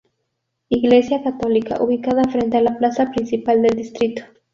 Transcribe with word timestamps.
Iglesia 0.69 1.21
Católica, 1.21 1.79
ubicada 1.79 2.23
frente 2.23 2.57
a 2.57 2.61
la 2.63 2.75
Plaza 2.75 3.11
Principal 3.11 3.61
del 3.61 3.75
Distrito. 3.75 4.23